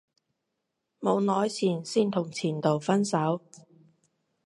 [0.99, 3.39] 冇耐前先同前度分手